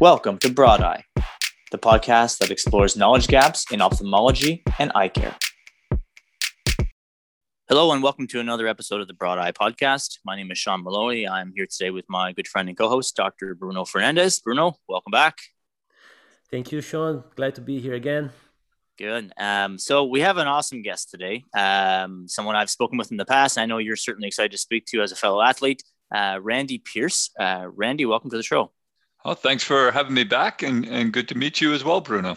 [0.00, 1.04] Welcome to Broad Eye,
[1.72, 5.36] the podcast that explores knowledge gaps in ophthalmology and eye care.
[7.68, 10.20] Hello, and welcome to another episode of the Broad Eye podcast.
[10.24, 11.28] My name is Sean Maloney.
[11.28, 13.54] I'm here today with my good friend and co host, Dr.
[13.54, 14.40] Bruno Fernandez.
[14.40, 15.36] Bruno, welcome back.
[16.50, 17.22] Thank you, Sean.
[17.36, 18.30] Glad to be here again.
[18.96, 19.34] Good.
[19.38, 21.44] Um, so we have an awesome guest today.
[21.54, 23.58] Um, someone I've spoken with in the past.
[23.58, 27.28] I know you're certainly excited to speak to as a fellow athlete, uh, Randy Pierce.
[27.38, 28.72] Uh, Randy, welcome to the show.
[29.24, 32.36] Oh, thanks for having me back, and, and good to meet you as well, Bruno.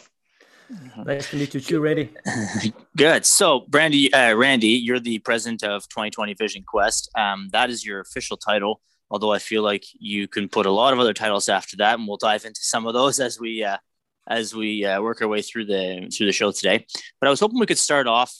[1.05, 2.09] Nice to meet you too, Randy.
[2.97, 3.25] Good.
[3.25, 7.09] So, Brandy, uh, Randy, you're the president of 2020 Vision Quest.
[7.15, 8.81] Um, that is your official title.
[9.09, 12.07] Although I feel like you can put a lot of other titles after that, and
[12.07, 13.77] we'll dive into some of those as we uh,
[14.27, 16.85] as we uh, work our way through the through the show today.
[17.19, 18.33] But I was hoping we could start off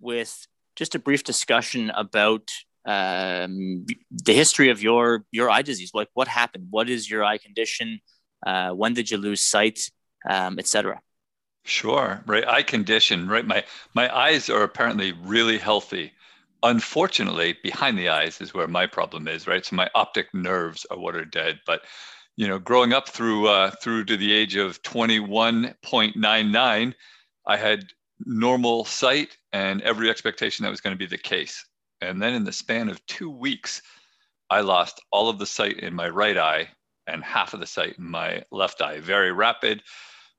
[0.00, 0.46] with
[0.76, 2.50] just a brief discussion about
[2.84, 5.90] um, the history of your your eye disease.
[5.94, 6.68] Like, what happened?
[6.70, 8.00] What is your eye condition?
[8.46, 9.90] Uh, when did you lose sight,
[10.28, 11.00] um, etc.
[11.64, 12.22] Sure.
[12.26, 12.46] Right.
[12.46, 13.28] Eye condition.
[13.28, 13.46] Right.
[13.46, 16.12] My my eyes are apparently really healthy.
[16.62, 19.46] Unfortunately, behind the eyes is where my problem is.
[19.46, 19.64] Right.
[19.64, 21.60] So my optic nerves are what are dead.
[21.66, 21.82] But
[22.36, 26.94] you know, growing up through uh, through to the age of 21.99,
[27.46, 27.84] I had
[28.24, 31.64] normal sight and every expectation that was going to be the case.
[32.00, 33.82] And then in the span of two weeks,
[34.50, 36.68] I lost all of the sight in my right eye
[37.06, 39.00] and half of the sight in my left eye.
[39.00, 39.82] Very rapid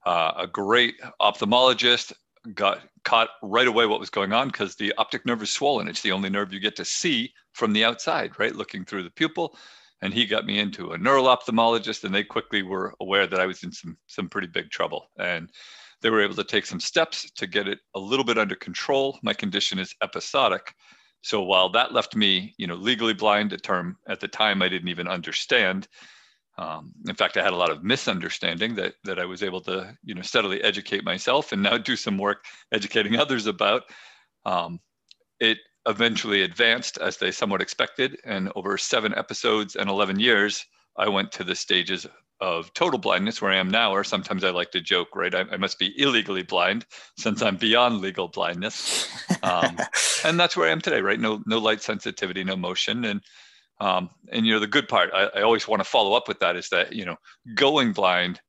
[0.06, 2.14] uh, a great ophthalmologist
[2.54, 5.88] got caught right away what was going on because the optic nerve is swollen.
[5.88, 8.56] It's the only nerve you get to see from the outside, right?
[8.56, 9.58] Looking through the pupil.
[10.02, 13.64] And he got me into a neuro-ophthalmologist, and they quickly were aware that I was
[13.64, 15.08] in some some pretty big trouble.
[15.20, 15.50] And
[16.02, 19.20] they were able to take some steps to get it a little bit under control.
[19.24, 20.74] My condition is episodic.
[21.22, 24.70] So while that left me, you know, legally blind, a term at the time I
[24.70, 25.88] didn't even understand,
[26.58, 29.96] um, in fact, I had a lot of misunderstanding that that I was able to,
[30.04, 33.84] you know, steadily educate myself and now do some work educating others about.
[34.46, 34.80] Um,
[35.40, 40.66] it eventually advanced as they somewhat expected, and over seven episodes and 11 years,
[40.98, 42.06] I went to the stages
[42.42, 45.34] of total blindness where I am now, or sometimes I like to joke, right?
[45.34, 46.86] I, I must be illegally blind
[47.18, 49.10] since I'm beyond legal blindness,
[49.44, 49.78] um,
[50.24, 51.20] and that's where I am today, right?
[51.20, 53.22] No, no light sensitivity, no motion, and
[53.82, 56.40] um, and you know, the good part, I, I always want to follow up with
[56.40, 57.18] that is that you know,
[57.56, 58.42] going blind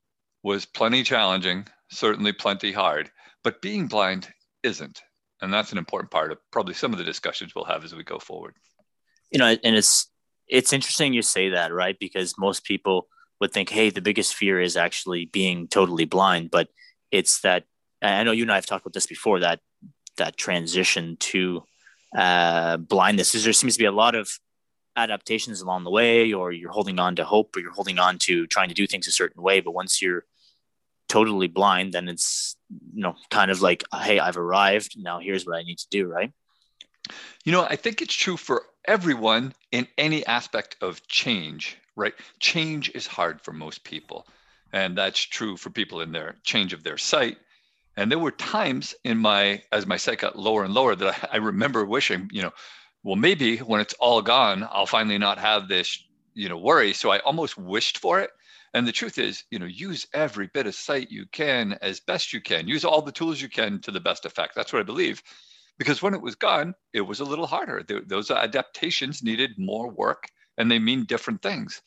[0.42, 3.10] was plenty challenging, certainly plenty hard,
[3.44, 4.28] but being blind
[4.62, 5.00] isn't,
[5.40, 8.04] and that's an important part of probably some of the discussions we'll have as we
[8.04, 8.54] go forward.
[9.30, 10.10] You know, and it's
[10.48, 11.96] it's interesting you say that, right?
[11.98, 13.08] Because most people
[13.40, 16.68] would think, hey, the biggest fear is actually being totally blind, but
[17.10, 17.64] it's that
[18.02, 19.60] I know you and I have talked about this before that
[20.16, 21.62] that transition to
[22.16, 23.32] uh, blindness.
[23.32, 24.30] There seems to be a lot of
[24.96, 28.46] adaptations along the way or you're holding on to hope or you're holding on to
[28.46, 30.24] trying to do things a certain way but once you're
[31.08, 32.56] totally blind then it's
[32.92, 36.06] you know kind of like hey i've arrived now here's what i need to do
[36.06, 36.32] right?
[37.44, 42.90] You know i think it's true for everyone in any aspect of change right change
[42.94, 44.26] is hard for most people
[44.72, 47.36] and that's true for people in their change of their sight
[47.96, 51.34] and there were times in my as my sight got lower and lower that I,
[51.34, 52.52] I remember wishing you know
[53.02, 56.92] well, maybe when it's all gone, I'll finally not have this, you know, worry.
[56.92, 58.30] So I almost wished for it.
[58.74, 62.32] And the truth is, you know, use every bit of sight you can as best
[62.32, 62.68] you can.
[62.68, 64.54] Use all the tools you can to the best effect.
[64.54, 65.22] That's what I believe.
[65.78, 67.82] Because when it was gone, it was a little harder.
[68.06, 70.28] those adaptations needed more work
[70.60, 71.80] and they mean different things.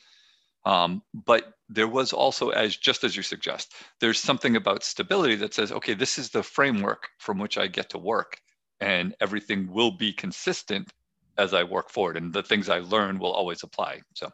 [0.66, 5.54] Um, but there was also, as just as you suggest, there's something about stability that
[5.54, 8.42] says, okay, this is the framework from which I get to work,
[8.80, 10.92] and everything will be consistent
[11.38, 14.02] as I work forward, and the things I learn will always apply.
[14.14, 14.32] So.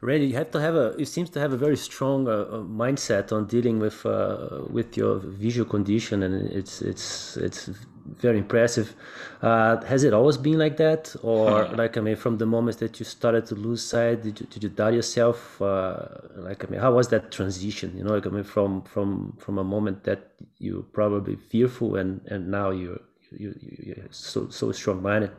[0.00, 0.86] Randy, you have to have a.
[0.98, 4.96] It seems to have a very strong uh, uh, mindset on dealing with uh, with
[4.96, 7.70] your visual condition, and it's it's it's
[8.06, 8.94] very impressive.
[9.42, 12.98] Uh, has it always been like that, or like I mean, from the moment that
[12.98, 15.60] you started to lose sight, did you, did you doubt yourself?
[15.60, 16.06] Uh,
[16.36, 17.96] like I mean, how was that transition?
[17.96, 22.20] You know, like I mean, from from from a moment that you probably fearful, and
[22.26, 23.00] and now you're
[23.30, 25.30] you, you, are so so strong minded.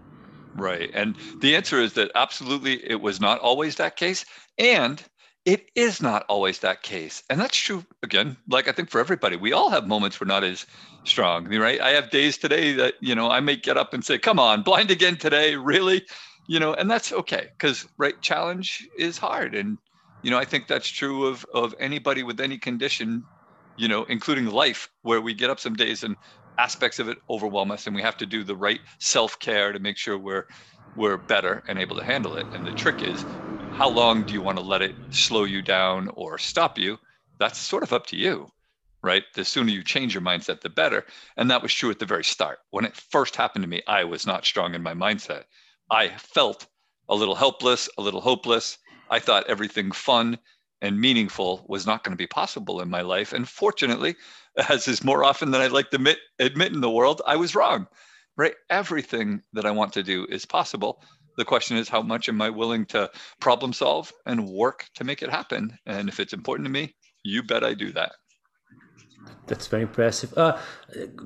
[0.56, 4.26] Right, and the answer is that absolutely it was not always that case,
[4.58, 5.04] and
[5.46, 8.38] it is not always that case, and that's true again.
[8.50, 10.66] Like I think for everybody, we all have moments we're not as
[11.06, 11.80] strong, right?
[11.80, 14.64] I have days today that you know I may get up and say, "Come on,
[14.64, 16.04] blind again today, really?"
[16.48, 19.78] You know, and that's okay because right, challenge is hard, and
[20.24, 23.28] you know I think that's true of of anybody with any condition
[23.78, 26.16] you know, including life, where we get up some days and
[26.58, 29.98] aspects of it overwhelm us and we have to do the right self-care to make
[29.98, 30.46] sure we're
[30.94, 33.26] we're better and able to handle it and the trick is
[33.76, 36.98] how long do you want to let it slow you down or stop you?
[37.40, 38.50] That's sort of up to you,
[39.04, 39.24] right?
[39.36, 41.06] The sooner you change your mindset, the better.
[41.36, 42.60] And that was true at the very start.
[42.72, 45.44] When it first happened to me, I was not strong in my mindset.
[45.92, 46.68] I felt
[47.10, 48.78] a little helpless, a little hopeless.
[49.10, 50.40] I thought everything fun
[50.82, 53.34] and meaningful was not going to be possible in my life.
[53.34, 54.16] And fortunately,
[54.70, 57.56] as is more often than I'd like to admit, admit in the world, I was
[57.56, 57.88] wrong,
[58.38, 58.56] right?
[58.70, 61.04] Everything that I want to do is possible.
[61.38, 63.10] The question is, how much am I willing to
[63.40, 65.78] problem solve and work to make it happen?
[65.86, 68.14] And if it's important to me, you bet I do that.
[69.48, 70.34] That's very impressive.
[70.38, 70.58] Uh,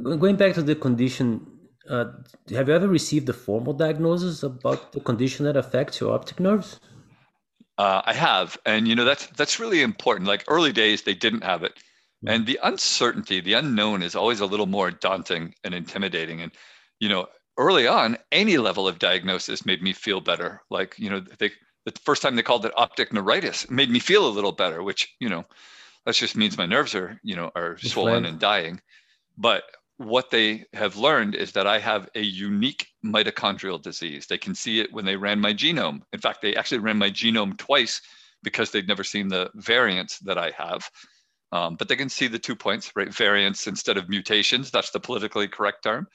[0.01, 1.45] going back to the condition,
[1.89, 2.05] uh,
[2.51, 6.79] have you ever received a formal diagnosis about the condition that affects your optic nerves?
[7.77, 10.27] Uh, I have, and you know that's that's really important.
[10.27, 12.27] Like early days, they didn't have it, mm-hmm.
[12.27, 16.41] and the uncertainty, the unknown, is always a little more daunting and intimidating.
[16.41, 16.51] And
[16.99, 17.27] you know,
[17.59, 20.61] early on, any level of diagnosis made me feel better.
[20.69, 21.51] Like, you know, they,
[21.85, 25.13] the first time they called it optic neuritis made me feel a little better, which,
[25.19, 25.43] you know,
[26.05, 28.79] that just means my nerves are, you know, are swollen and dying.
[29.37, 29.63] But
[29.97, 34.25] what they have learned is that I have a unique mitochondrial disease.
[34.25, 36.01] They can see it when they ran my genome.
[36.13, 38.01] In fact, they actually ran my genome twice
[38.41, 40.89] because they'd never seen the variants that I have.
[41.51, 43.13] Um, but they can see the two points, right?
[43.13, 44.71] Variants instead of mutations.
[44.71, 46.07] That's the politically correct term.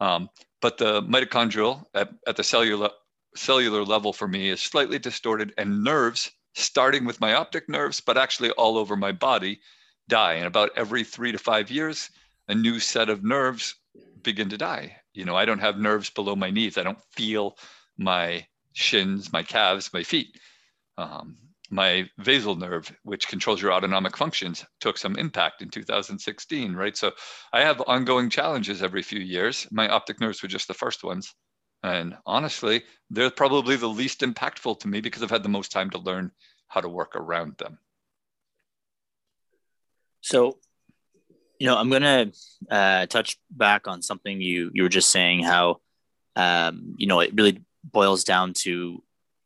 [0.00, 0.28] Um,
[0.60, 2.90] but the mitochondrial at, at the cellular
[3.36, 8.16] cellular level for me is slightly distorted and nerves starting with my optic nerves but
[8.16, 9.60] actually all over my body
[10.08, 10.34] die.
[10.34, 12.10] And about every three to five years
[12.48, 13.74] a new set of nerves
[14.22, 14.96] begin to die.
[15.12, 16.78] You know i don't have nerves below my knees.
[16.78, 17.56] I don't feel
[17.96, 20.38] my shins my calves my feet.
[20.96, 21.36] Um,
[21.70, 26.96] my vagal nerve, which controls your autonomic functions, took some impact in 2016, right?
[26.96, 27.12] So
[27.52, 29.66] I have ongoing challenges every few years.
[29.70, 31.34] My optic nerves were just the first ones.
[31.82, 35.90] And honestly, they're probably the least impactful to me because I've had the most time
[35.90, 36.32] to learn
[36.68, 37.78] how to work around them.
[40.20, 40.58] So,
[41.58, 42.32] you know, I'm going to
[42.70, 45.42] uh, touch back on something you you were just saying.
[45.42, 45.80] How,
[46.36, 49.02] um, you know, it really boils down to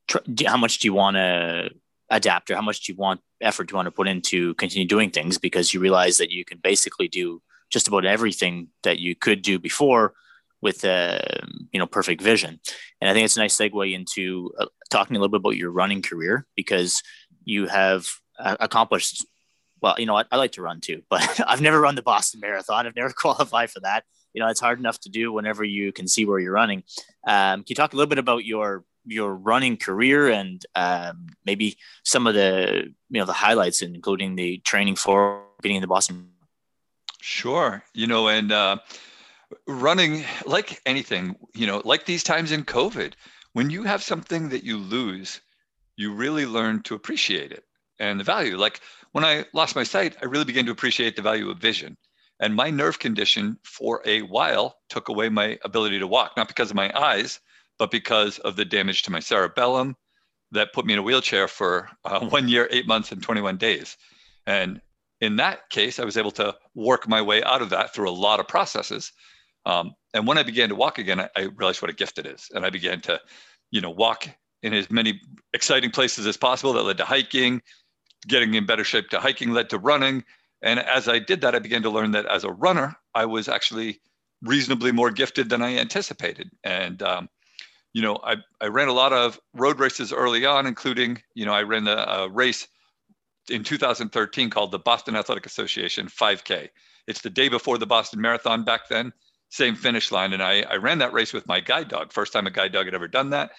[0.06, 1.70] tr- how much do you want to
[2.10, 4.86] adapt or how much do you want effort do you want to put into continue
[4.86, 5.38] doing things?
[5.38, 9.58] Because you realize that you can basically do just about everything that you could do
[9.58, 10.14] before
[10.60, 12.60] with a uh, you know perfect vision.
[13.00, 15.70] And i think it's a nice segue into uh, talking a little bit about your
[15.70, 17.02] running career because
[17.44, 18.08] you have
[18.38, 19.24] uh, accomplished
[19.80, 22.40] well you know I, I like to run too but i've never run the boston
[22.40, 22.86] marathon.
[22.86, 24.04] I've never qualified for that.
[24.34, 26.82] You know it's hard enough to do whenever you can see where you're running.
[27.26, 31.76] Um, can you talk a little bit about your your running career and um, maybe
[32.04, 36.30] some of the you know the highlights, including the training for getting the Boston.
[37.20, 38.76] Sure, you know, and uh,
[39.66, 43.14] running like anything, you know, like these times in COVID,
[43.52, 45.40] when you have something that you lose,
[45.96, 47.64] you really learn to appreciate it
[47.98, 48.56] and the value.
[48.56, 48.80] Like
[49.12, 51.96] when I lost my sight, I really began to appreciate the value of vision.
[52.40, 56.70] And my nerve condition for a while took away my ability to walk, not because
[56.70, 57.40] of my eyes,
[57.78, 59.96] but because of the damage to my cerebellum
[60.52, 63.96] that put me in a wheelchair for uh, one year, eight months, and 21 days.
[64.46, 64.80] And
[65.20, 68.12] in that case, I was able to work my way out of that through a
[68.12, 69.12] lot of processes.
[69.66, 72.26] Um, and when I began to walk again, I, I, realized what a gift it
[72.26, 72.48] is.
[72.54, 73.20] And I began to,
[73.70, 74.28] you know, walk
[74.62, 75.20] in as many
[75.52, 77.60] exciting places as possible that led to hiking,
[78.26, 80.24] getting in better shape to hiking led to running.
[80.62, 83.48] And as I did that, I began to learn that as a runner, I was
[83.48, 84.00] actually
[84.42, 86.50] reasonably more gifted than I anticipated.
[86.64, 87.28] And um,
[87.92, 91.52] you know, I, I ran a lot of road races early on, including, you know,
[91.52, 92.68] I ran a, a race
[93.50, 96.68] in 2013 called the Boston Athletic Association 5K.
[97.06, 99.12] It's the day before the Boston Marathon back then,
[99.48, 100.32] same finish line.
[100.32, 102.84] And I, I ran that race with my guide dog, first time a guide dog
[102.84, 103.52] had ever done that.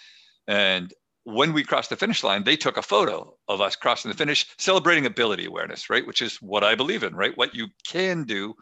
[0.48, 0.94] And
[1.24, 4.48] when we crossed the finish line, they took a photo of us crossing the finish,
[4.58, 6.06] celebrating ability awareness, right?
[6.06, 7.38] Which is what I believe in, right?
[7.38, 8.54] What you can do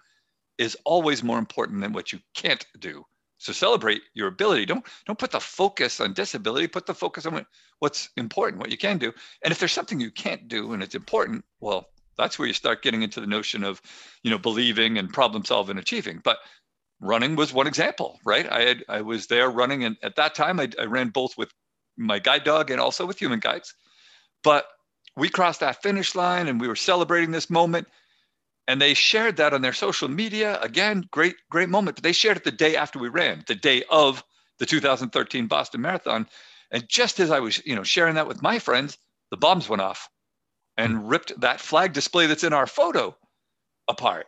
[0.57, 3.05] is always more important than what you can't do.
[3.37, 4.65] So celebrate your ability.
[4.65, 6.67] Don't don't put the focus on disability.
[6.67, 7.45] Put the focus on
[7.79, 9.13] what's important, what you can do.
[9.43, 12.81] And if there's something you can't do and it's important, well, that's where you start
[12.81, 13.81] getting into the notion of,
[14.23, 16.19] you know, believing and problem solving, achieving.
[16.23, 16.39] But
[16.99, 18.51] running was one example, right?
[18.51, 21.53] I had I was there running, and at that time I, I ran both with
[21.97, 23.73] my guide dog and also with human guides.
[24.43, 24.67] But
[25.15, 27.87] we crossed that finish line and we were celebrating this moment
[28.67, 30.59] and they shared that on their social media.
[30.61, 31.95] Again great great moment.
[31.97, 34.23] But they shared it the day after we ran the day of
[34.59, 36.27] the 2013 boston marathon.
[36.71, 38.97] And just as i was you know sharing that with my friends
[39.31, 40.09] the bombs went off
[40.77, 41.07] and hmm.
[41.07, 43.15] ripped that flag display that's in our photo
[43.87, 44.27] apart.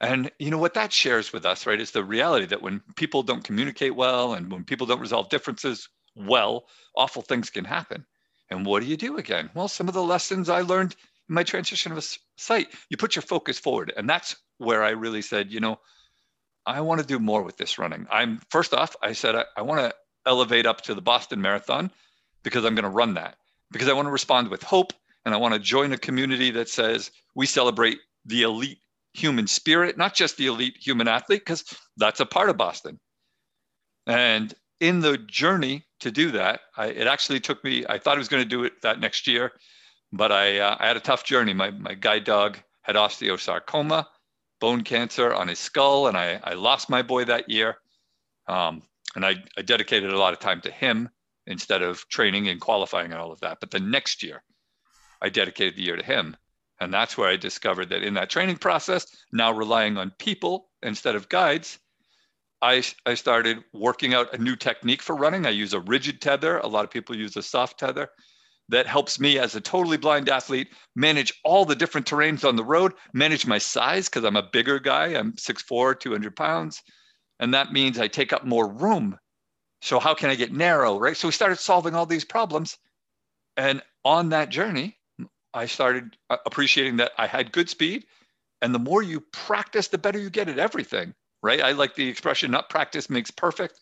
[0.00, 3.22] And you know what that shares with us right is the reality that when people
[3.22, 6.64] don't communicate well and when people don't resolve differences well
[6.96, 8.04] awful things can happen.
[8.50, 9.48] And what do you do again?
[9.54, 10.94] Well, some of the lessons I learned
[11.32, 12.02] my transition of a
[12.36, 13.92] site, you put your focus forward.
[13.96, 15.78] And that's where I really said, you know,
[16.66, 18.06] I want to do more with this running.
[18.10, 19.94] I'm first off, I said, I, I want to
[20.26, 21.90] elevate up to the Boston Marathon
[22.42, 23.36] because I'm going to run that
[23.72, 24.92] because I want to respond with hope
[25.24, 28.78] and I want to join a community that says we celebrate the elite
[29.14, 31.64] human spirit, not just the elite human athlete, because
[31.96, 32.98] that's a part of Boston.
[34.06, 38.18] And in the journey to do that, I, it actually took me, I thought I
[38.18, 39.52] was going to do it that next year,
[40.12, 41.54] but I, uh, I had a tough journey.
[41.54, 44.06] My, my guide dog had osteosarcoma,
[44.60, 47.78] bone cancer on his skull, and I, I lost my boy that year.
[48.46, 48.82] Um,
[49.16, 51.08] and I, I dedicated a lot of time to him
[51.46, 53.58] instead of training and qualifying and all of that.
[53.60, 54.42] But the next year,
[55.20, 56.36] I dedicated the year to him.
[56.80, 61.14] And that's where I discovered that in that training process, now relying on people instead
[61.14, 61.78] of guides,
[62.60, 65.46] I, I started working out a new technique for running.
[65.46, 66.58] I use a rigid tether.
[66.58, 68.08] A lot of people use a soft tether
[68.72, 72.64] that helps me as a totally blind athlete manage all the different terrains on the
[72.64, 75.08] road, manage my size because I'm a bigger guy.
[75.08, 76.82] I'm 6'4, 200 pounds.
[77.38, 79.18] And that means I take up more room.
[79.82, 81.16] So, how can I get narrow, right?
[81.16, 82.78] So, we started solving all these problems.
[83.56, 84.96] And on that journey,
[85.52, 88.06] I started uh, appreciating that I had good speed.
[88.62, 91.60] And the more you practice, the better you get at everything, right?
[91.60, 93.80] I like the expression, not practice makes perfect,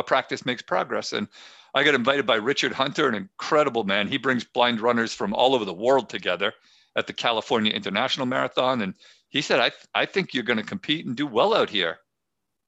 [0.00, 1.12] but practice makes progress.
[1.12, 1.28] And
[1.74, 4.08] I got invited by Richard Hunter, an incredible man.
[4.08, 6.54] He brings blind runners from all over the world together
[6.96, 8.80] at the California International Marathon.
[8.80, 8.94] And
[9.28, 11.98] he said, I, I think you're going to compete and do well out here.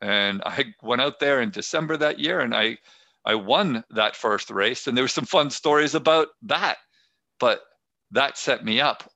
[0.03, 2.77] And I went out there in December that year and I,
[3.25, 4.87] I won that first race.
[4.87, 6.77] And there were some fun stories about that.
[7.41, 7.63] But
[8.11, 9.11] that set me up,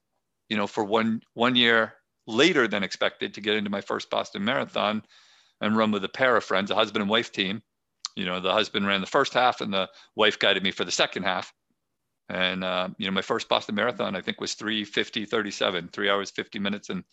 [0.49, 1.93] you know, for one one year
[2.27, 5.03] later than expected to get into my first Boston Marathon
[5.61, 7.63] and run with a pair of friends, a husband and wife team.
[8.17, 10.91] You know, the husband ran the first half and the wife guided me for the
[10.91, 11.53] second half.
[12.29, 16.31] And, uh, you know, my first Boston Marathon, I think was 350, 37, three hours,
[16.31, 17.05] 50 minutes and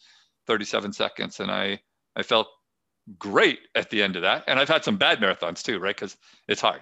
[0.48, 1.40] 37 seconds.
[1.40, 1.80] And I,
[2.16, 2.48] I felt
[3.20, 4.46] great at the end of that.
[4.48, 5.96] And I've had some bad marathons too, right?
[5.96, 6.18] Because
[6.48, 6.82] it's hard.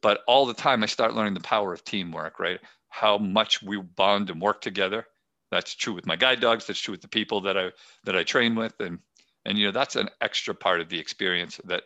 [0.00, 2.60] But all the time I start learning the power of teamwork, right?
[2.94, 5.04] how much we bond and work together.
[5.50, 6.66] That's true with my guide dogs.
[6.66, 7.72] That's true with the people that I
[8.04, 9.00] that I train with, and
[9.44, 11.82] and you know that's an extra part of the experience that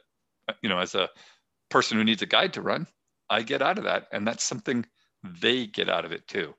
[0.60, 1.08] you know as a
[1.70, 2.86] person who needs a guide to run,
[3.30, 4.84] I get out of that, and that's something
[5.22, 6.54] they get out of it too.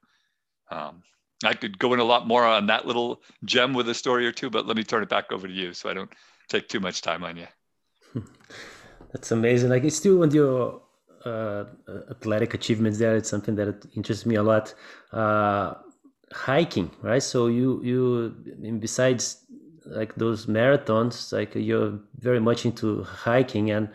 [0.72, 1.04] Um,
[1.44, 4.32] I could go in a lot more on that little gem with a story or
[4.32, 6.12] two, but let me turn it back over to you so I don't
[6.50, 7.48] take too much time on you.
[9.14, 9.70] That's amazing.
[9.70, 10.82] Like it's still on your
[11.26, 11.66] uh,
[12.12, 13.16] athletic achievements there.
[13.16, 14.74] It's something that interests me a lot.
[15.12, 15.76] Uh,
[16.32, 17.24] hiking, right?
[17.24, 19.46] So you you besides
[19.86, 23.90] like those marathons, like you're very much into hiking, and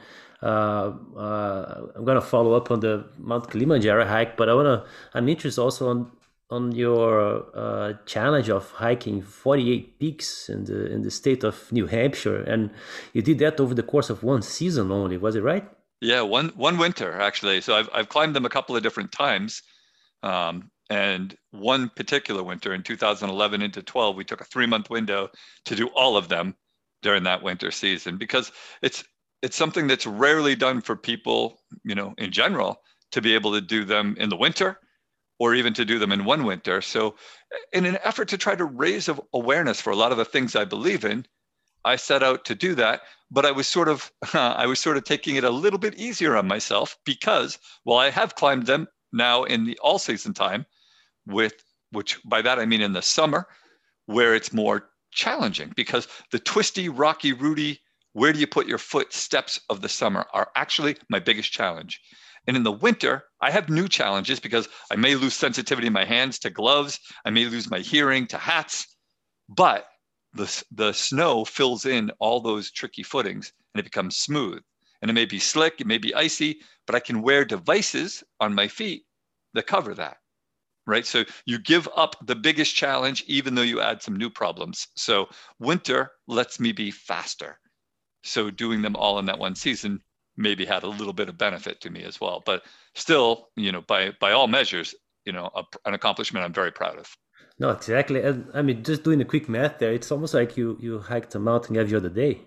[0.49, 4.85] I'm gonna follow up on the Mount Kilimanjaro hike, but I wanna
[5.15, 6.11] I'm interested also on
[6.51, 11.87] on your uh, challenge of hiking 48 peaks in the in the state of New
[11.87, 12.71] Hampshire, and
[13.13, 15.17] you did that over the course of one season only.
[15.17, 15.67] Was it right?
[16.01, 17.61] Yeah, one one winter actually.
[17.61, 19.63] So I've I've climbed them a couple of different times,
[20.23, 25.31] um, and one particular winter in 2011 into 12, we took a three month window
[25.65, 26.55] to do all of them
[27.03, 29.05] during that winter season because it's
[29.43, 32.81] it's something that's rarely done for people, you know, in general
[33.13, 34.79] to be able to do them in the winter
[35.39, 36.81] or even to do them in one winter.
[36.81, 37.17] So,
[37.73, 40.65] in an effort to try to raise awareness for a lot of the things I
[40.65, 41.27] believe in,
[41.85, 45.05] I set out to do that, but I was sort of I was sort of
[45.05, 49.45] taking it a little bit easier on myself because while I have climbed them now
[49.45, 50.67] in the all season time,
[51.27, 51.55] with
[51.91, 53.47] which by that I mean in the summer,
[54.07, 57.81] where it's more challenging because the twisty, rocky, rooty,
[58.15, 62.01] where do you put your foot steps of the summer are actually my biggest challenge.
[62.47, 66.05] And in the winter, I have new challenges because I may lose sensitivity in my
[66.05, 68.97] hands to gloves, I may lose my hearing to hats,
[69.49, 69.89] but
[70.33, 74.63] the, the snow fills in all those tricky footings and it becomes smooth.
[75.03, 78.55] And it may be slick, it may be icy, but I can wear devices on
[78.55, 79.07] my feet
[79.55, 80.19] that cover that.
[80.87, 81.07] Right.
[81.07, 84.87] So you give up the biggest challenge, even though you add some new problems.
[84.97, 85.29] So
[85.59, 87.59] winter lets me be faster.
[88.25, 90.01] So doing them all in that one season
[90.37, 92.43] maybe had a little bit of benefit to me as well.
[92.45, 92.65] But
[92.95, 96.99] still, you know, by by all measures, you know, a, an accomplishment I'm very proud
[96.99, 97.17] of.
[97.59, 98.21] No, exactly.
[98.21, 101.35] And I mean, just doing a quick math there, it's almost like you you hiked
[101.35, 102.41] a mountain every other day.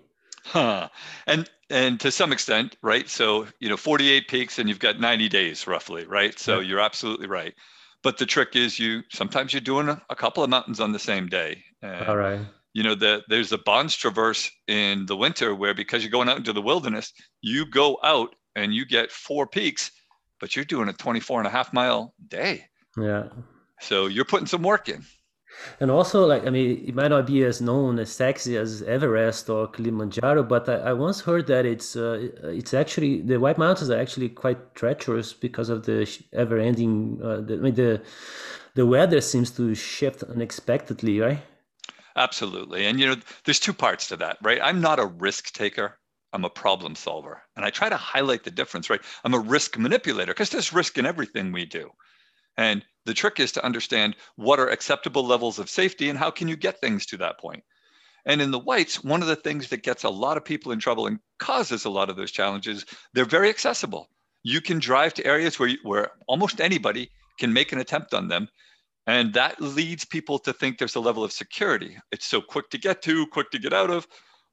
[0.44, 0.88] Huh.
[1.26, 3.08] And and to some extent, right?
[3.08, 6.38] So you know, 48 peaks, and you've got 90 days roughly, right?
[6.38, 6.68] So yeah.
[6.68, 7.54] you're absolutely right.
[8.02, 10.98] But the trick is, you sometimes you're doing a, a couple of mountains on the
[10.98, 11.64] same day.
[11.82, 12.40] And, All right.
[12.74, 16.36] You know, the, there's a Bonds Traverse in the winter where because you're going out
[16.36, 19.90] into the wilderness, you go out and you get four peaks
[20.40, 22.66] but you're doing a 24 and a half mile day.
[22.96, 23.24] Yeah.
[23.80, 25.04] So you're putting some work in.
[25.80, 29.48] And also, like, I mean, it might not be as known as sexy as Everest
[29.50, 33.90] or Kilimanjaro, but I, I once heard that it's uh, it's actually the White Mountains
[33.90, 37.20] are actually quite treacherous because of the ever-ending.
[37.20, 38.02] Uh, the, I mean, the
[38.74, 41.40] the weather seems to shift unexpectedly, right?
[42.16, 44.60] Absolutely, and you know, there's two parts to that, right?
[44.62, 45.98] I'm not a risk taker.
[46.32, 49.00] I'm a problem solver, and I try to highlight the difference, right?
[49.24, 51.90] I'm a risk manipulator because there's risk in everything we do.
[52.58, 56.48] And the trick is to understand what are acceptable levels of safety and how can
[56.48, 57.62] you get things to that point.
[58.26, 60.80] And in the whites, one of the things that gets a lot of people in
[60.80, 62.84] trouble and causes a lot of those challenges,
[63.14, 64.10] they're very accessible.
[64.42, 68.28] You can drive to areas where, you, where almost anybody can make an attempt on
[68.28, 68.48] them.
[69.08, 71.96] And that leads people to think there's a level of security.
[72.12, 74.06] It's so quick to get to, quick to get out of.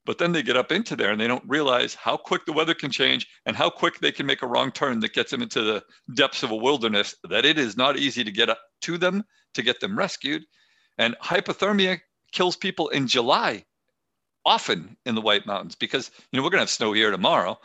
[0.06, 2.74] But then they get up into there and they don't realize how quick the weather
[2.74, 5.62] can change and how quick they can make a wrong turn that gets them into
[5.62, 5.84] the
[6.14, 9.62] depths of a wilderness, that it is not easy to get up to them to
[9.62, 10.46] get them rescued.
[10.98, 12.00] And hypothermia
[12.32, 13.66] kills people in July,
[14.46, 17.60] often in the White Mountains, because you know we're going to have snow here tomorrow,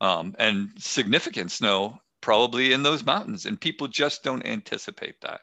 [0.00, 5.42] um, and significant snow probably in those mountains, and people just don't anticipate that.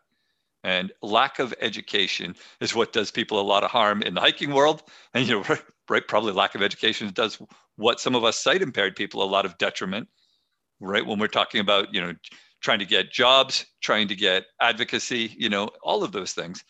[0.63, 4.53] And lack of education is what does people a lot of harm in the hiking
[4.53, 5.57] world, and you know
[5.89, 6.07] right?
[6.07, 7.41] Probably lack of education does
[7.77, 10.07] what some of us sight impaired people a lot of detriment,
[10.79, 11.05] right?
[11.05, 12.13] When we're talking about, you know,
[12.61, 16.63] trying to get jobs, trying to get advocacy, you know, all of those things.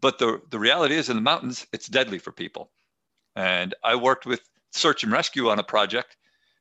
[0.00, 2.72] But the, the reality is in the mountains, it's deadly for people.
[3.36, 4.40] And I worked with
[4.72, 6.16] search and rescue on a project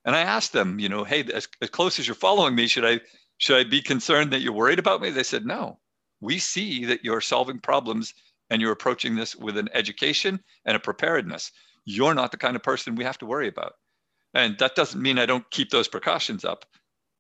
[0.05, 2.85] and I asked them, you know, hey, as, as close as you're following me, should
[2.85, 2.99] I
[3.37, 5.09] should I be concerned that you're worried about me?
[5.09, 5.79] They said, no.
[6.23, 8.13] We see that you're solving problems
[8.49, 11.51] and you're approaching this with an education and a preparedness
[11.85, 13.73] you're not the kind of person we have to worry about.
[14.33, 16.65] And that doesn't mean I don't keep those precautions up,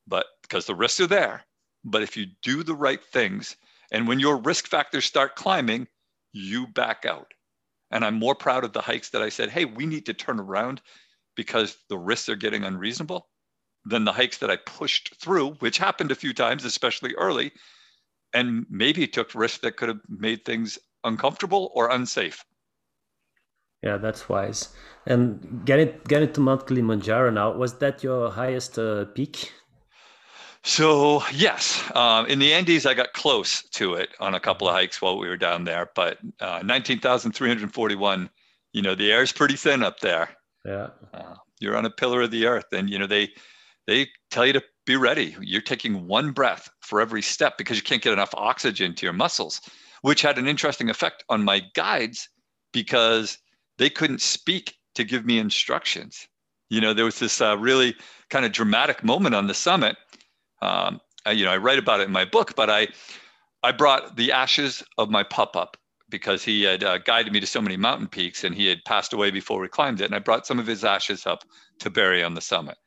[0.07, 1.43] but because the risks are there.
[1.83, 3.55] But if you do the right things,
[3.91, 5.87] and when your risk factors start climbing,
[6.31, 7.33] you back out.
[7.91, 10.39] And I'm more proud of the hikes that I said, hey, we need to turn
[10.39, 10.81] around
[11.35, 13.27] because the risks are getting unreasonable
[13.85, 17.51] than the hikes that I pushed through, which happened a few times, especially early.
[18.33, 22.43] And maybe took risks that could have made things uncomfortable or unsafe.
[23.83, 24.69] Yeah, that's wise.
[25.05, 29.51] And getting getting to Mount Kilimanjaro now was that your highest uh, peak?
[30.63, 34.73] So yes, um, in the Andes, I got close to it on a couple of
[34.73, 35.89] hikes while we were down there.
[35.93, 38.29] But uh, nineteen thousand three hundred forty-one.
[38.71, 40.29] You know, the air is pretty thin up there.
[40.65, 43.33] Yeah, uh, you're on a pillar of the earth, and you know they
[43.85, 45.35] they tell you to be ready.
[45.39, 49.13] You're taking one breath for every step because you can't get enough oxygen to your
[49.13, 49.61] muscles,
[50.01, 52.29] which had an interesting effect on my guides
[52.71, 53.37] because
[53.77, 56.27] they couldn't speak to give me instructions.
[56.69, 57.95] You know, there was this uh, really
[58.29, 59.95] kind of dramatic moment on the summit.
[60.61, 62.87] Um, I, you know, I write about it in my book, but I,
[63.63, 65.77] I brought the ashes of my pup up
[66.09, 69.13] because he had uh, guided me to so many mountain peaks and he had passed
[69.13, 70.05] away before we climbed it.
[70.05, 71.43] And I brought some of his ashes up
[71.79, 72.77] to bury on the summit.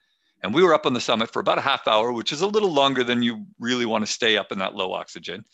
[0.46, 2.46] And we were up on the summit for about a half hour, which is a
[2.46, 5.44] little longer than you really want to stay up in that low oxygen.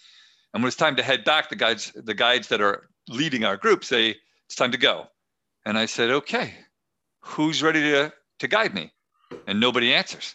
[0.53, 3.57] And when it's time to head back, the guides, the guides that are leading our
[3.57, 5.07] group say, it's time to go.
[5.65, 6.53] And I said, okay,
[7.21, 8.93] who's ready to, to guide me?
[9.47, 10.35] And nobody answers.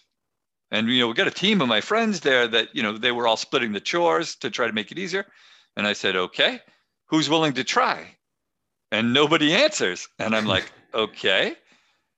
[0.72, 3.12] And, you know, we got a team of my friends there that, you know, they
[3.12, 5.28] were all splitting the chores to try to make it easier.
[5.76, 6.62] And I said, okay,
[7.06, 8.08] who's willing to try?
[8.92, 10.08] And nobody answers.
[10.18, 11.58] And I'm like, okay.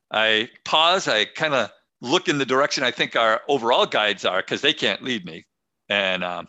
[0.09, 1.09] I pause.
[1.09, 1.69] I kind of
[2.01, 5.45] look in the direction I think our overall guides are because they can't lead me.
[5.89, 6.47] And um,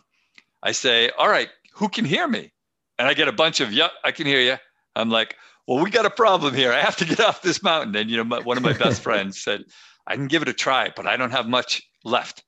[0.63, 2.51] I say, all right, who can hear me?
[2.97, 4.57] And I get a bunch of, yep, I can hear you.
[4.95, 5.35] I'm like,
[5.67, 6.71] well, we got a problem here.
[6.71, 7.95] I have to get off this mountain.
[7.95, 9.63] And, you know, my, one of my best friends said,
[10.07, 12.43] I can give it a try, but I don't have much left.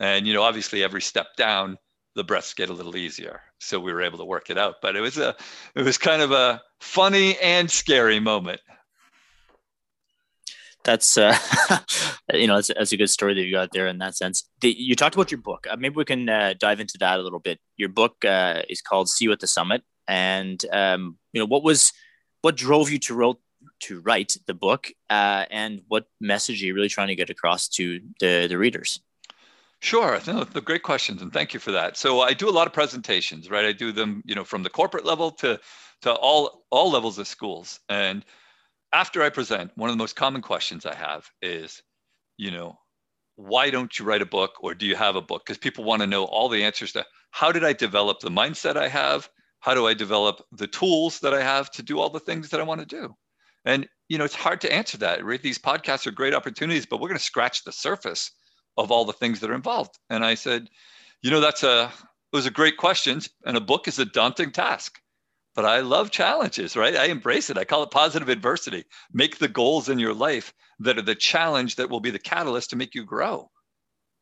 [0.00, 1.78] And, you know, obviously every step down,
[2.14, 3.40] the breaths get a little easier.
[3.58, 4.76] So we were able to work it out.
[4.82, 5.34] But it was a,
[5.74, 8.60] it was kind of a funny and scary moment.
[10.84, 11.36] That's, uh,
[12.32, 14.48] you know, that's, that's a good story that you got there in that sense.
[14.60, 15.66] The, you talked about your book.
[15.70, 17.58] Uh, maybe we can uh, dive into that a little bit.
[17.76, 19.82] Your book uh, is called See You at the Summit.
[20.08, 21.92] And, um, you know, what was,
[22.42, 23.40] what drove you to wrote
[23.80, 27.68] to write the book uh, and what message are you really trying to get across
[27.68, 29.00] to the, the readers
[29.82, 31.96] Sure, no, the great questions, and thank you for that.
[31.96, 33.64] So I do a lot of presentations, right?
[33.64, 35.58] I do them, you know, from the corporate level to
[36.02, 37.80] to all all levels of schools.
[37.88, 38.24] And
[38.92, 41.82] after I present, one of the most common questions I have is,
[42.36, 42.78] you know,
[43.36, 45.42] why don't you write a book or do you have a book?
[45.44, 48.76] Because people want to know all the answers to how did I develop the mindset
[48.76, 49.28] I have?
[49.62, 52.60] how do I develop the tools that I have to do all the things that
[52.60, 53.14] I want to do?
[53.64, 55.24] And you know, it's hard to answer that.
[55.24, 55.40] Right?
[55.40, 58.30] These podcasts are great opportunities, but we're going to scratch the surface
[58.76, 59.98] of all the things that are involved.
[60.10, 60.68] And I said,
[61.22, 61.92] you know, that's a,
[62.32, 63.20] it was a great question.
[63.46, 64.98] And a book is a daunting task,
[65.54, 66.96] but I love challenges, right?
[66.96, 67.58] I embrace it.
[67.58, 68.84] I call it positive adversity.
[69.12, 72.70] Make the goals in your life that are the challenge that will be the catalyst
[72.70, 73.50] to make you grow.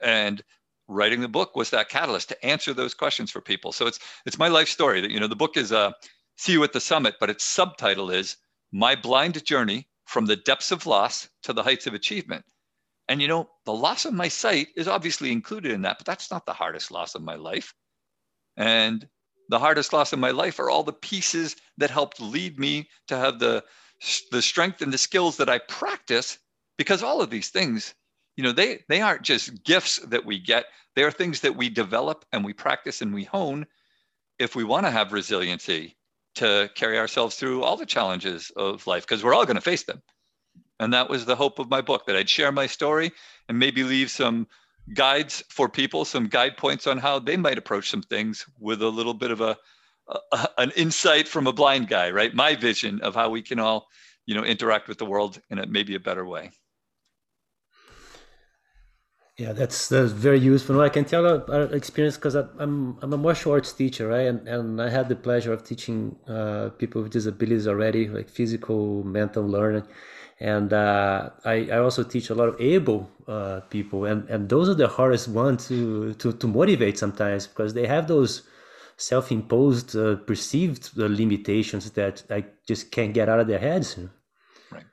[0.01, 0.43] And
[0.89, 3.73] writing the book was that catalyst to answer those questions for people.
[3.73, 5.01] So it's it's my life story.
[5.01, 5.93] That you know, the book is uh,
[6.37, 8.37] "See You at the Summit," but its subtitle is
[8.73, 12.45] "My Blind Journey from the Depths of Loss to the Heights of Achievement."
[13.09, 16.31] And you know, the loss of my sight is obviously included in that, but that's
[16.31, 17.75] not the hardest loss of my life.
[18.57, 19.09] And
[19.51, 23.17] the hardest loss of my life are all the pieces that helped lead me to
[23.17, 23.65] have the
[24.31, 26.39] the strength and the skills that I practice
[26.79, 27.95] because all of these things
[28.37, 30.67] you know they they aren't just gifts that we get.
[30.97, 33.67] They are things that we develop and we practice and we hone
[34.39, 35.97] if we want to have resiliency
[36.37, 39.83] to carry ourselves through all the challenges of life because we're all going to face
[39.83, 40.01] them.
[40.79, 43.13] And that was the hope of my book that i'd share my story
[43.49, 44.47] and maybe leave some
[44.95, 48.89] guides for people some guide points on how they might approach some things with a
[48.89, 49.57] little bit of a,
[50.09, 53.87] a an insight from a blind guy right my vision of how we can all
[54.27, 56.51] you know interact with the world in a maybe a better way
[59.41, 60.75] yeah, that's that's very useful.
[60.75, 64.27] And I can tell our experience because I'm I'm a martial arts teacher, right?
[64.27, 69.03] And and I had the pleasure of teaching uh, people with disabilities already, like physical,
[69.03, 69.87] mental learning,
[70.41, 74.69] and uh, I I also teach a lot of able uh, people, and and those
[74.69, 78.43] are the hardest ones to to to motivate sometimes because they have those
[78.97, 83.99] self-imposed uh, perceived uh, limitations that I just can't get out of their heads.
[84.71, 84.85] Right.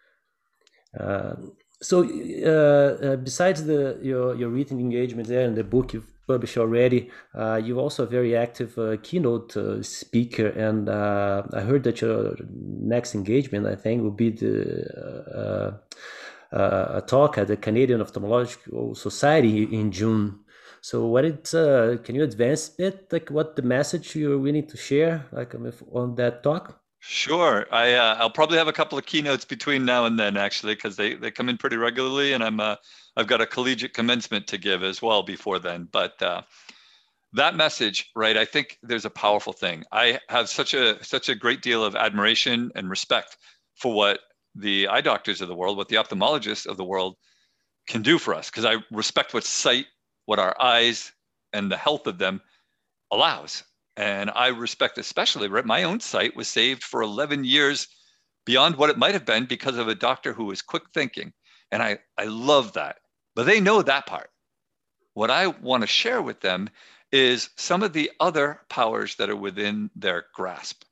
[0.97, 1.35] Uh,
[1.81, 6.57] so uh, uh, besides the your your written engagement there and the book you've published
[6.57, 11.83] already, uh, you're also a very active uh, keynote uh, speaker, and uh, I heard
[11.83, 15.79] that your next engagement, I think, will be the
[16.51, 20.39] a talk at the Canadian Ophthalmological Society in June.
[20.81, 21.49] So, what it
[22.05, 25.71] can you advance a bit, like what the message you're willing to share, like um,
[25.91, 26.79] on that talk?
[27.09, 27.65] Sure.
[27.71, 30.97] I uh, I'll probably have a couple of keynotes between now and then, actually, because
[30.97, 32.75] they they come in pretty regularly, and I'm uh,
[33.15, 35.87] I've got a collegiate commencement to give as well before then.
[35.89, 36.41] But uh,
[37.31, 38.35] that message, right?
[38.35, 39.85] I think there's a powerful thing.
[39.93, 43.37] I have such a such a great deal of admiration and respect
[43.75, 44.19] for what
[44.55, 47.15] the eye doctors of the world, what the ophthalmologists of the world
[47.87, 49.85] can do for us, because I respect what sight,
[50.25, 51.13] what our eyes,
[51.53, 52.41] and the health of them
[53.11, 53.63] allows
[53.97, 55.65] and I respect especially, right?
[55.65, 57.87] My own sight was saved for 11 years
[58.45, 61.33] beyond what it might have been because of a doctor who was quick thinking.
[61.71, 62.97] And I, I love that.
[63.35, 64.29] But they know that part.
[65.15, 66.69] What I want to share with them
[67.11, 70.83] is some of the other powers that are within their grasp.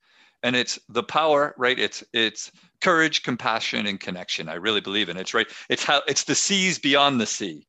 [0.42, 1.78] And it's the power, right?
[1.78, 4.50] It's it's courage, compassion, and connection.
[4.50, 5.22] I really believe in it.
[5.22, 5.48] It's right.
[5.70, 7.68] It's how it's the seas beyond the sea.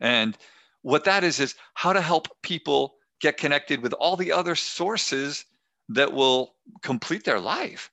[0.00, 0.36] And
[0.82, 5.44] what that is is how to help people get connected with all the other sources
[5.88, 7.90] that will complete their life,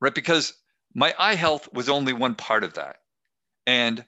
[0.00, 0.14] right?
[0.14, 0.54] Because
[0.94, 2.96] my eye health was only one part of that.
[3.66, 4.04] And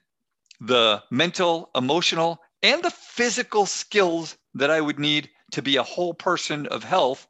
[0.59, 6.13] the mental, emotional, and the physical skills that I would need to be a whole
[6.13, 7.27] person of health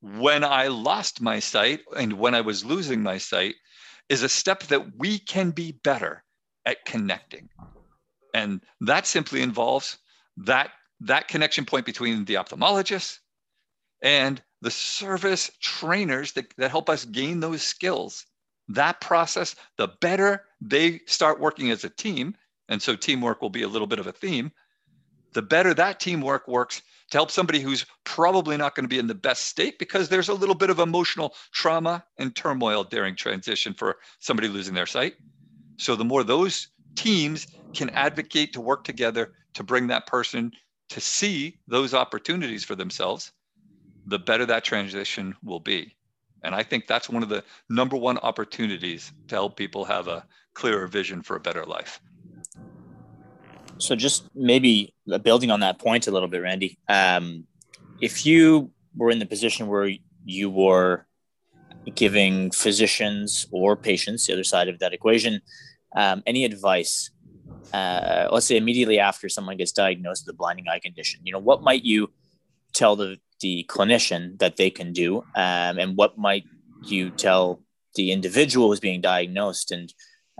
[0.00, 3.54] when I lost my sight and when I was losing my sight
[4.08, 6.24] is a step that we can be better
[6.66, 7.48] at connecting.
[8.34, 9.98] And that simply involves
[10.38, 10.70] that
[11.06, 13.18] that connection point between the ophthalmologist
[14.02, 18.26] and the service trainers that, that help us gain those skills.
[18.68, 22.36] That process, the better they start working as a team,
[22.68, 24.52] and so teamwork will be a little bit of a theme,
[25.32, 29.06] the better that teamwork works to help somebody who's probably not going to be in
[29.06, 33.74] the best state because there's a little bit of emotional trauma and turmoil during transition
[33.74, 35.14] for somebody losing their sight.
[35.78, 40.52] So the more those teams can advocate to work together to bring that person
[40.92, 43.32] to see those opportunities for themselves,
[44.06, 45.96] the better that transition will be.
[46.42, 50.26] And I think that's one of the number one opportunities to help people have a
[50.52, 51.98] clearer vision for a better life.
[53.78, 57.44] So, just maybe building on that point a little bit, Randy, um,
[58.02, 59.90] if you were in the position where
[60.26, 61.06] you were
[61.94, 65.40] giving physicians or patients, the other side of that equation,
[65.96, 67.10] um, any advice
[67.72, 71.38] uh, let's say immediately after someone gets diagnosed with a blinding eye condition you know
[71.38, 72.08] what might you
[72.72, 75.18] tell the, the clinician that they can do?
[75.34, 76.44] Um, and what might
[76.84, 77.62] you tell
[77.94, 79.70] the individual who's being diagnosed?
[79.70, 79.92] And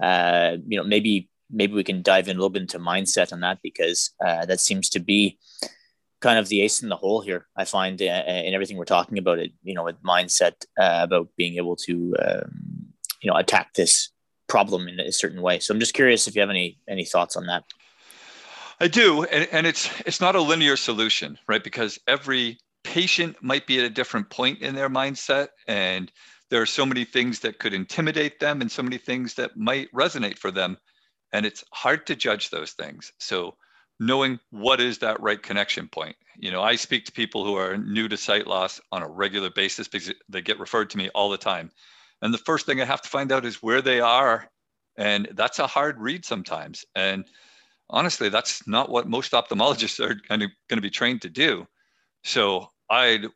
[0.03, 3.41] uh, you know maybe maybe we can dive in a little bit into mindset on
[3.41, 5.39] that because uh, that seems to be
[6.21, 9.19] kind of the ace in the hole here i find uh, in everything we're talking
[9.19, 12.87] about it you know with mindset uh, about being able to um,
[13.21, 14.12] you know attack this
[14.53, 15.59] problem in a certain way.
[15.59, 17.65] So I'm just curious if you have any any thoughts on that.
[18.81, 21.65] I do, and, and it's it's not a linear solution, right?
[21.65, 26.13] Because every patient might be at a different point in their mindset, and
[26.51, 29.91] there are so many things that could intimidate them, and so many things that might
[29.93, 30.77] resonate for them,
[31.33, 33.13] and it's hard to judge those things.
[33.19, 33.57] So
[34.01, 36.17] knowing what is that right connection point.
[36.37, 39.51] You know, I speak to people who are new to sight loss on a regular
[39.51, 41.71] basis because they get referred to me all the time.
[42.23, 44.49] And the first thing I have to find out is where they are.
[44.97, 46.85] And that's a hard read sometimes.
[46.95, 47.25] And
[47.91, 51.67] honestly, that's not what most ophthalmologists are kind of going to be trained to do.
[52.25, 53.27] So I'd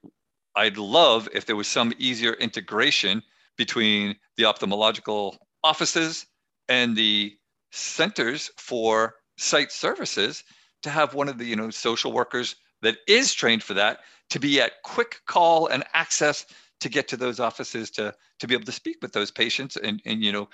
[0.54, 3.22] I'd love if there was some easier integration
[3.58, 6.26] between the ophthalmological offices
[6.68, 7.36] and the
[7.72, 10.44] centers for sight services
[10.82, 14.38] to have one of the you know social workers that is trained for that to
[14.38, 16.46] be at quick call and access
[16.80, 20.00] to get to those offices to to be able to speak with those patients and
[20.04, 20.48] and you know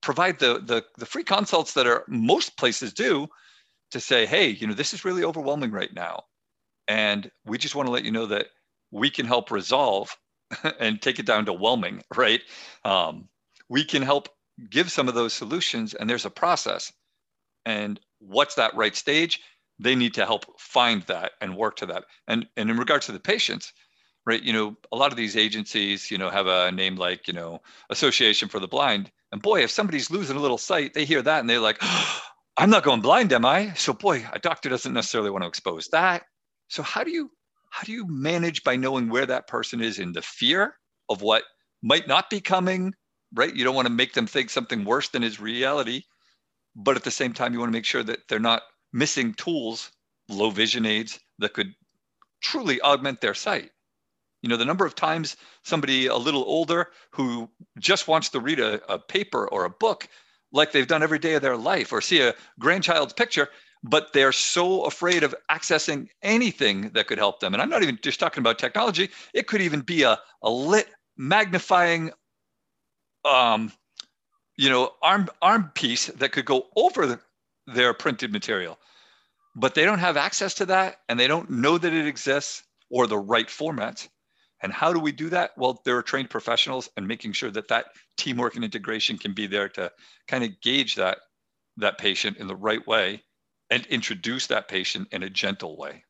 [0.00, 3.28] provide the the, the free consults that are most places do
[3.90, 6.24] to say hey you know this is really overwhelming right now.
[6.88, 8.48] And we just want to let you know that
[8.90, 10.16] we can help resolve
[10.80, 12.42] and take it down to whelming right?
[12.84, 13.28] Um,
[13.68, 14.28] we can help
[14.70, 16.92] give some of those solutions and there's a process.
[17.64, 19.40] And what's that right stage?
[19.78, 22.04] They need to help find that and work to that.
[22.28, 23.72] And and in regards to the patients
[24.26, 24.42] right?
[24.42, 27.60] You know a lot of these agencies you know have a name like you know
[27.90, 29.10] association for the blind.
[29.32, 32.20] And boy if somebody's losing a little sight they hear that and they're like oh,
[32.58, 33.72] i'm not going blind am i?
[33.74, 36.24] So boy a doctor doesn't necessarily want to expose that.
[36.68, 37.30] So how do you
[37.70, 40.74] how do you manage by knowing where that person is in the fear
[41.08, 41.44] of what
[41.82, 42.94] might not be coming
[43.34, 43.54] right?
[43.54, 46.02] You don't want to make them think something worse than is reality
[46.76, 49.90] but at the same time you want to make sure that they're not missing tools
[50.28, 51.74] low vision aids that could
[52.40, 53.70] truly augment their sight
[54.42, 58.60] you know the number of times somebody a little older who just wants to read
[58.60, 60.08] a, a paper or a book
[60.52, 63.48] like they've done every day of their life or see a grandchild's picture
[63.84, 67.98] but they're so afraid of accessing anything that could help them and i'm not even
[68.02, 72.10] just talking about technology it could even be a, a lit magnifying
[73.24, 73.72] um,
[74.56, 77.20] you know, arm arm piece that could go over the,
[77.66, 78.78] their printed material.
[79.54, 83.06] But they don't have access to that and they don't know that it exists or
[83.06, 84.08] the right formats.
[84.62, 85.50] And how do we do that?
[85.56, 89.46] Well, there are trained professionals and making sure that that teamwork and integration can be
[89.46, 89.90] there to
[90.28, 91.18] kind of gauge that
[91.78, 93.22] that patient in the right way
[93.70, 96.04] and introduce that patient in a gentle way.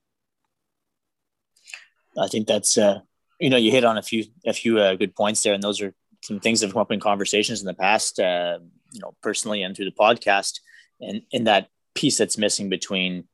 [2.19, 3.01] I think that's uh,
[3.41, 5.81] you know you hit on a few a few uh, good points there, and those
[5.81, 8.59] are some things that have come up in conversations in the past, uh,
[8.93, 10.61] you know, personally and through the podcast,
[11.01, 13.25] and in that piece that's missing between,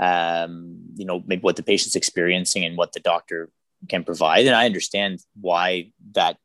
[0.00, 3.50] um, you know, maybe what the patient's experiencing and what the doctor
[3.88, 4.46] can provide.
[4.46, 6.36] And I understand why that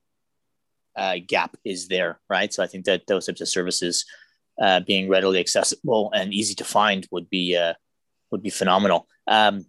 [0.96, 2.54] uh, gap is there, right?
[2.54, 4.06] So I think that those types of services
[4.62, 7.74] uh, being readily accessible and easy to find would be uh,
[8.32, 9.08] would be phenomenal.
[9.28, 9.66] Um,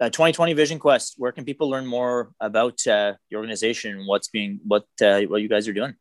[0.00, 1.14] uh, 2020 Vision Quest.
[1.18, 4.06] Where can people learn more about uh, the organization?
[4.06, 5.96] What's being what uh, what you guys are doing?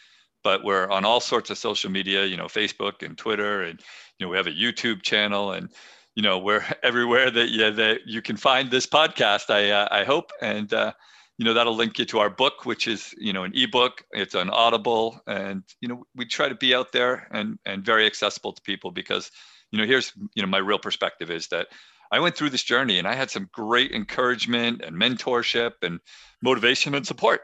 [0.44, 3.80] But we're on all sorts of social media, you know, Facebook and Twitter, and
[4.18, 5.70] you know we have a YouTube channel, and
[6.14, 9.50] you know we're everywhere that yeah that you can find this podcast.
[9.50, 10.32] I uh, I hope.
[10.40, 10.92] And uh,
[11.38, 14.04] you know that'll link you to our book which is you know an ebook.
[14.12, 15.20] It's on audible.
[15.26, 18.90] And you know we try to be out there and and very accessible to people
[18.90, 19.30] because
[19.70, 21.68] you know here's you know my real perspective is that
[22.10, 26.00] i went through this journey and i had some great encouragement and mentorship and
[26.42, 27.42] motivation and support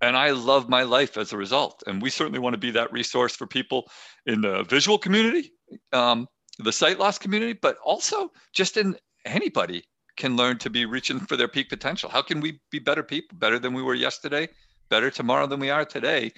[0.00, 2.92] and i love my life as a result and we certainly want to be that
[2.92, 3.88] resource for people
[4.26, 5.52] in the visual community
[5.92, 6.26] um,
[6.58, 9.84] the sight loss community but also just in anybody
[10.18, 12.10] can learn to be reaching for their peak potential.
[12.10, 14.48] How can we be better people, better than we were yesterday,
[14.90, 16.32] better tomorrow than we are today?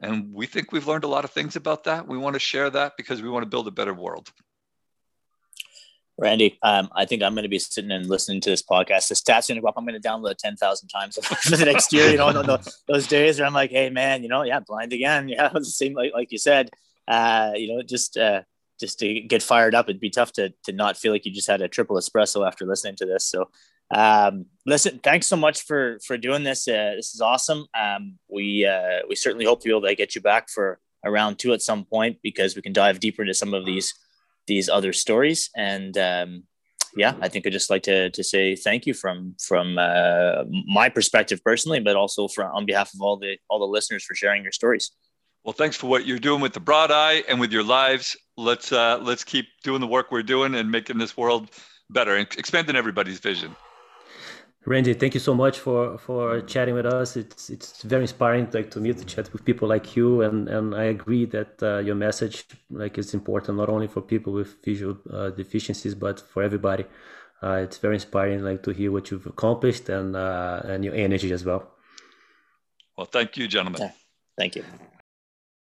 [0.00, 2.06] And we think we've learned a lot of things about that.
[2.06, 4.32] We want to share that because we want to build a better world.
[6.16, 9.08] Randy, um, I think I'm going to be sitting and listening to this podcast.
[9.08, 9.74] The stats going to go up.
[9.76, 12.08] I'm going to download it 10,000 times for the next year.
[12.08, 15.28] You know, those days where I'm like, hey, man, you know, yeah, blind again.
[15.34, 16.70] Yeah, it same, like, like you said.
[17.08, 18.42] Uh, you know, just uh,
[18.78, 19.88] just to get fired up.
[19.88, 22.64] It'd be tough to to not feel like you just had a triple espresso after
[22.64, 23.26] listening to this.
[23.26, 23.50] So,
[23.90, 26.68] um, listen, thanks so much for for doing this.
[26.68, 27.66] Uh, this is awesome.
[27.78, 31.10] Um, we uh, we certainly hope to be able to get you back for a
[31.10, 33.94] round two at some point because we can dive deeper into some of these
[34.46, 35.50] these other stories.
[35.56, 36.44] And um,
[36.96, 40.88] yeah, I think I'd just like to to say thank you from from uh, my
[40.88, 44.42] perspective personally, but also from on behalf of all the all the listeners for sharing
[44.42, 44.92] your stories.
[45.44, 48.16] Well, thanks for what you're doing with the broad eye and with your lives.
[48.36, 51.50] Let's uh, let's keep doing the work we're doing and making this world
[51.90, 53.54] better and expanding everybody's vision.
[54.66, 57.16] Randy, thank you so much for for chatting with us.
[57.16, 60.74] It's it's very inspiring like to meet to chat with people like you, and and
[60.74, 64.96] I agree that uh, your message like is important not only for people with visual
[65.12, 66.86] uh, deficiencies but for everybody.
[67.42, 71.30] Uh, it's very inspiring like to hear what you've accomplished and uh, and your energy
[71.32, 71.70] as well.
[72.96, 73.82] Well, thank you, gentlemen.
[73.82, 73.92] Yeah.
[74.38, 74.64] Thank you.